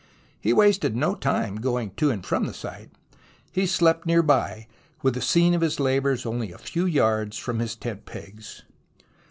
[0.39, 2.89] He wasted no time going to and from the site.
[3.51, 4.65] He slept near by,
[5.03, 8.63] with the scene of his labours only a few yards from his tent pegs.